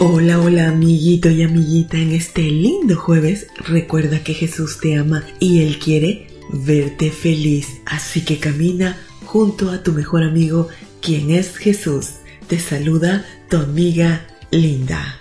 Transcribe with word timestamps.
Hola, 0.00 0.40
hola 0.40 0.68
amiguito 0.70 1.30
y 1.30 1.44
amiguita, 1.44 1.96
en 1.96 2.10
este 2.10 2.42
lindo 2.42 2.96
jueves 2.96 3.46
recuerda 3.64 4.24
que 4.24 4.34
Jesús 4.34 4.78
te 4.80 4.96
ama 4.96 5.24
y 5.38 5.62
Él 5.62 5.78
quiere 5.78 6.26
verte 6.52 7.12
feliz. 7.12 7.68
Así 7.86 8.22
que 8.24 8.38
camina 8.38 8.98
junto 9.24 9.70
a 9.70 9.84
tu 9.84 9.92
mejor 9.92 10.24
amigo, 10.24 10.68
quien 11.00 11.30
es 11.30 11.56
Jesús. 11.56 12.14
Te 12.48 12.58
saluda 12.58 13.24
tu 13.48 13.58
amiga 13.58 14.26
Linda. 14.50 15.20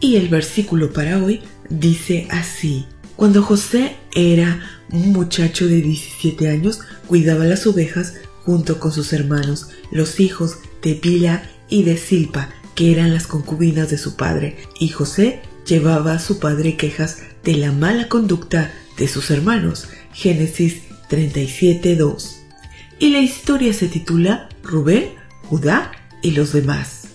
Y 0.00 0.16
el 0.16 0.28
versículo 0.28 0.94
para 0.94 1.22
hoy 1.22 1.42
dice 1.68 2.26
así. 2.30 2.86
Cuando 3.16 3.42
José 3.42 3.96
era 4.14 4.62
un 4.90 5.12
muchacho 5.12 5.66
de 5.66 5.82
17 5.82 6.48
años, 6.48 6.80
cuidaba 7.06 7.44
las 7.44 7.66
ovejas 7.66 8.14
junto 8.44 8.80
con 8.80 8.92
sus 8.92 9.12
hermanos, 9.12 9.68
los 9.90 10.20
hijos 10.20 10.56
de 10.80 10.94
Pila 10.94 11.50
y 11.68 11.82
de 11.82 11.98
Silpa, 11.98 12.48
que 12.76 12.92
eran 12.92 13.12
las 13.12 13.26
concubinas 13.26 13.90
de 13.90 13.98
su 13.98 14.14
padre, 14.14 14.56
y 14.78 14.90
José 14.90 15.40
llevaba 15.66 16.12
a 16.12 16.18
su 16.20 16.38
padre 16.38 16.76
quejas 16.76 17.22
de 17.42 17.56
la 17.56 17.72
mala 17.72 18.08
conducta 18.08 18.72
de 18.96 19.08
sus 19.08 19.32
hermanos. 19.32 19.88
Génesis 20.12 20.82
37.2. 21.10 22.36
Y 23.00 23.10
la 23.10 23.18
historia 23.18 23.72
se 23.72 23.88
titula 23.88 24.48
Rubén, 24.62 25.14
Judá 25.48 25.90
y 26.22 26.30
los 26.32 26.52
demás. 26.52 27.08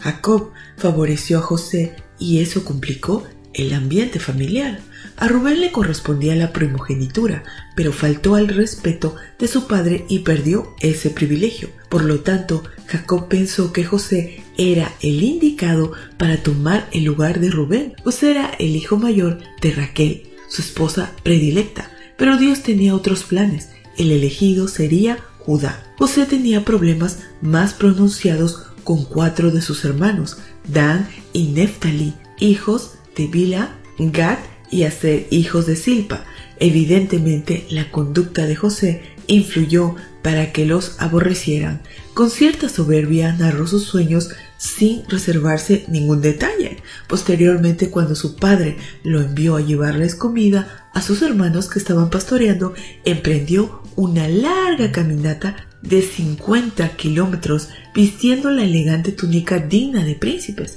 Jacob 0.00 0.50
favoreció 0.76 1.38
a 1.38 1.42
José 1.42 1.94
y 2.18 2.40
eso 2.40 2.64
complicó 2.64 3.24
el 3.54 3.72
ambiente 3.72 4.18
familiar. 4.18 4.80
A 5.16 5.28
Rubén 5.28 5.60
le 5.60 5.72
correspondía 5.72 6.34
la 6.34 6.52
primogenitura, 6.52 7.42
pero 7.74 7.92
faltó 7.92 8.34
al 8.34 8.48
respeto 8.48 9.16
de 9.38 9.48
su 9.48 9.66
padre 9.66 10.04
y 10.08 10.20
perdió 10.20 10.74
ese 10.80 11.10
privilegio. 11.10 11.68
Por 11.88 12.04
lo 12.04 12.20
tanto, 12.20 12.62
Jacob 12.86 13.28
pensó 13.28 13.72
que 13.72 13.84
José 13.84 14.42
era 14.56 14.92
el 15.00 15.22
indicado 15.22 15.92
para 16.16 16.42
tomar 16.42 16.88
el 16.92 17.04
lugar 17.04 17.40
de 17.40 17.50
Rubén, 17.50 17.94
pues 18.02 18.22
era 18.22 18.50
el 18.58 18.76
hijo 18.76 18.96
mayor 18.96 19.38
de 19.60 19.72
Raquel, 19.72 20.30
su 20.48 20.62
esposa 20.62 21.12
predilecta. 21.22 21.90
Pero 22.16 22.36
Dios 22.36 22.62
tenía 22.62 22.94
otros 22.94 23.24
planes. 23.24 23.70
El 23.96 24.12
elegido 24.12 24.68
sería 24.68 25.18
Judá. 25.38 25.82
José 25.98 26.26
tenía 26.26 26.64
problemas 26.64 27.20
más 27.40 27.74
pronunciados 27.74 28.66
con 28.84 29.04
cuatro 29.04 29.50
de 29.50 29.62
sus 29.62 29.84
hermanos, 29.84 30.38
Dan 30.66 31.08
y 31.32 31.48
Neftali, 31.48 32.14
hijos 32.38 32.94
de 33.16 33.68
Gad 33.98 34.38
y 34.70 34.84
Aser, 34.84 35.26
hijos 35.30 35.66
de 35.66 35.76
Silpa. 35.76 36.24
Evidentemente, 36.58 37.66
la 37.70 37.90
conducta 37.90 38.46
de 38.46 38.56
José 38.56 39.02
influyó 39.26 39.94
para 40.22 40.52
que 40.52 40.66
los 40.66 41.00
aborrecieran. 41.00 41.80
Con 42.14 42.30
cierta 42.30 42.68
soberbia 42.68 43.32
narró 43.32 43.66
sus 43.66 43.84
sueños 43.84 44.30
sin 44.58 45.08
reservarse 45.08 45.84
ningún 45.88 46.20
detalle. 46.20 46.78
Posteriormente, 47.08 47.88
cuando 47.90 48.14
su 48.14 48.36
padre 48.36 48.76
lo 49.02 49.20
envió 49.20 49.56
a 49.56 49.62
llevarles 49.62 50.14
comida 50.14 50.90
a 50.92 51.00
sus 51.00 51.22
hermanos 51.22 51.68
que 51.68 51.78
estaban 51.78 52.10
pastoreando, 52.10 52.74
emprendió 53.04 53.82
una 53.96 54.28
larga 54.28 54.92
caminata 54.92 55.56
de 55.82 56.02
50 56.02 56.96
kilómetros 56.96 57.70
vistiendo 57.94 58.50
la 58.50 58.64
elegante 58.64 59.12
túnica 59.12 59.58
digna 59.58 60.04
de 60.04 60.14
príncipes. 60.14 60.76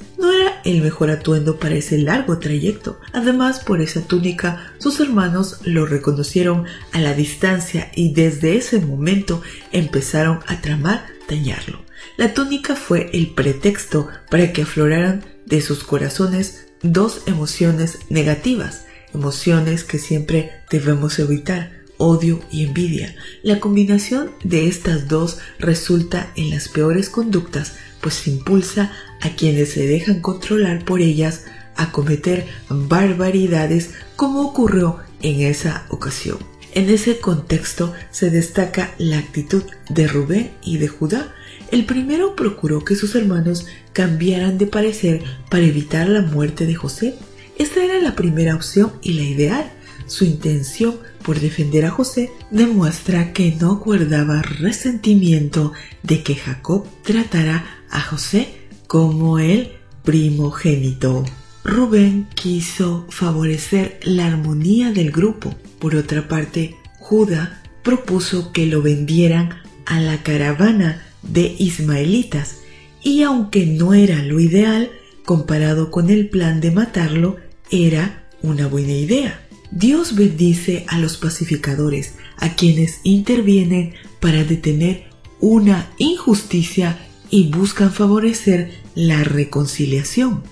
El 0.63 0.81
mejor 0.81 1.09
atuendo 1.09 1.57
para 1.57 1.75
ese 1.75 1.97
largo 1.97 2.39
trayecto. 2.39 2.99
Además, 3.11 3.59
por 3.59 3.81
esa 3.81 4.01
túnica, 4.01 4.73
sus 4.77 4.99
hermanos 4.99 5.59
lo 5.63 5.85
reconocieron 5.85 6.65
a 6.91 6.99
la 6.99 7.13
distancia 7.13 7.91
y 7.95 8.13
desde 8.13 8.55
ese 8.57 8.79
momento 8.79 9.41
empezaron 9.71 10.39
a 10.47 10.61
tramar 10.61 11.05
dañarlo. 11.27 11.79
La 12.17 12.33
túnica 12.33 12.75
fue 12.75 13.09
el 13.13 13.31
pretexto 13.33 14.07
para 14.29 14.53
que 14.53 14.63
afloraran 14.63 15.23
de 15.45 15.61
sus 15.61 15.83
corazones 15.83 16.67
dos 16.81 17.21
emociones 17.25 17.99
negativas, 18.09 18.85
emociones 19.13 19.83
que 19.83 19.99
siempre 19.99 20.51
debemos 20.69 21.19
evitar 21.19 21.82
odio 21.97 22.41
y 22.51 22.65
envidia. 22.65 23.15
La 23.41 23.59
combinación 23.59 24.31
de 24.43 24.67
estas 24.67 25.07
dos 25.07 25.39
resulta 25.59 26.31
en 26.35 26.49
las 26.49 26.69
peores 26.69 27.09
conductas, 27.09 27.73
pues 28.01 28.27
impulsa 28.27 28.91
a 29.21 29.29
quienes 29.29 29.71
se 29.71 29.87
dejan 29.87 30.21
controlar 30.21 30.83
por 30.85 31.01
ellas 31.01 31.45
a 31.75 31.91
cometer 31.91 32.45
barbaridades 32.69 33.91
como 34.15 34.41
ocurrió 34.41 34.99
en 35.21 35.41
esa 35.41 35.85
ocasión. 35.89 36.37
En 36.75 36.89
ese 36.89 37.19
contexto 37.19 37.93
se 38.09 38.31
destaca 38.31 38.95
la 38.97 39.19
actitud 39.19 39.63
de 39.89 40.07
Rubén 40.07 40.51
y 40.63 40.77
de 40.77 40.87
Judá. 40.87 41.33
El 41.71 41.85
primero 41.85 42.35
procuró 42.35 42.83
que 42.83 42.95
sus 42.95 43.13
hermanos 43.15 43.67
cambiaran 43.93 44.57
de 44.57 44.65
parecer 44.65 45.23
para 45.49 45.65
evitar 45.65 46.09
la 46.09 46.21
muerte 46.21 46.65
de 46.65 46.73
José. 46.73 47.15
Esta 47.59 47.83
era 47.83 47.99
la 47.99 48.15
primera 48.15 48.55
opción 48.55 48.93
y 49.03 49.13
la 49.13 49.21
ideal. 49.21 49.71
Su 50.07 50.25
intención 50.25 50.97
por 51.23 51.39
defender 51.39 51.85
a 51.85 51.91
José 51.91 52.31
demuestra 52.51 53.33
que 53.33 53.55
no 53.59 53.77
guardaba 53.77 54.41
resentimiento 54.41 55.73
de 56.03 56.23
que 56.23 56.35
Jacob 56.35 56.85
tratara 57.03 57.65
a 57.89 58.01
José 58.01 58.49
como 58.87 59.39
el 59.39 59.71
primogénito. 60.03 61.23
Rubén 61.63 62.27
quiso 62.35 63.05
favorecer 63.09 63.99
la 64.03 64.27
armonía 64.27 64.91
del 64.91 65.11
grupo. 65.11 65.55
Por 65.79 65.95
otra 65.95 66.27
parte, 66.27 66.75
Judá 66.99 67.61
propuso 67.83 68.51
que 68.51 68.65
lo 68.65 68.81
vendieran 68.81 69.61
a 69.85 69.99
la 69.99 70.23
caravana 70.23 71.05
de 71.21 71.55
ismaelitas 71.57 72.57
y 73.01 73.23
aunque 73.23 73.65
no 73.65 73.93
era 73.93 74.23
lo 74.23 74.39
ideal, 74.39 74.91
comparado 75.25 75.91
con 75.91 76.09
el 76.09 76.29
plan 76.29 76.61
de 76.61 76.71
matarlo, 76.71 77.37
era 77.71 78.25
una 78.41 78.67
buena 78.67 78.93
idea. 78.93 79.42
Dios 79.75 80.13
bendice 80.13 80.85
a 80.87 80.99
los 80.99 81.17
pacificadores, 81.17 82.13
a 82.37 82.55
quienes 82.55 82.99
intervienen 83.01 83.95
para 84.19 84.43
detener 84.43 85.05
una 85.39 85.89
injusticia 85.97 86.99
y 87.31 87.49
buscan 87.49 87.91
favorecer 87.91 88.71
la 88.93 89.23
reconciliación. 89.23 90.43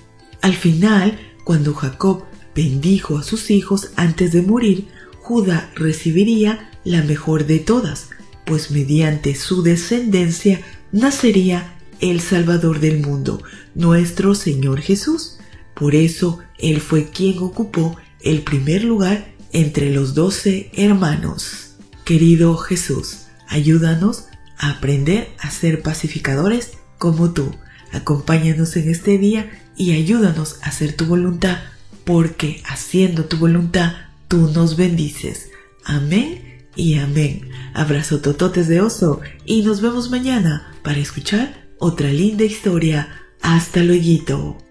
Al 0.41 0.55
final, 0.55 1.19
cuando 1.43 1.75
Jacob 1.75 2.23
bendijo 2.55 3.19
a 3.19 3.23
sus 3.23 3.51
hijos 3.51 3.91
antes 3.95 4.31
de 4.31 4.41
morir, 4.41 4.87
Judá 5.19 5.71
recibiría 5.75 6.71
la 6.83 7.03
mejor 7.03 7.45
de 7.45 7.59
todas, 7.59 8.09
pues 8.43 8.71
mediante 8.71 9.35
su 9.35 9.61
descendencia 9.61 10.61
nacería 10.91 11.75
el 11.99 12.21
Salvador 12.21 12.79
del 12.79 13.01
mundo, 13.01 13.43
nuestro 13.75 14.33
Señor 14.33 14.81
Jesús. 14.81 15.37
Por 15.75 15.93
eso 15.93 16.39
Él 16.57 16.81
fue 16.81 17.11
quien 17.11 17.37
ocupó 17.37 17.97
el 18.23 18.41
primer 18.43 18.83
lugar 18.83 19.33
entre 19.51 19.91
los 19.91 20.13
doce 20.13 20.71
hermanos. 20.73 21.75
Querido 22.05 22.57
Jesús, 22.57 23.27
ayúdanos 23.47 24.25
a 24.57 24.71
aprender 24.71 25.29
a 25.39 25.51
ser 25.51 25.81
pacificadores 25.81 26.71
como 26.97 27.31
tú. 27.31 27.51
Acompáñanos 27.91 28.75
en 28.77 28.89
este 28.89 29.17
día 29.17 29.51
y 29.75 29.93
ayúdanos 29.93 30.57
a 30.61 30.67
hacer 30.67 30.93
tu 30.95 31.05
voluntad, 31.05 31.59
porque 32.05 32.61
haciendo 32.65 33.25
tu 33.25 33.37
voluntad 33.37 33.93
tú 34.27 34.51
nos 34.53 34.77
bendices. 34.77 35.49
Amén 35.83 36.67
y 36.75 36.95
amén. 36.95 37.49
Abrazo 37.73 38.21
tototes 38.21 38.67
de 38.67 38.81
oso 38.81 39.21
y 39.45 39.63
nos 39.63 39.81
vemos 39.81 40.09
mañana 40.09 40.73
para 40.83 40.99
escuchar 40.99 41.67
otra 41.79 42.09
linda 42.09 42.43
historia. 42.43 43.09
Hasta 43.41 43.81
luego. 43.81 44.70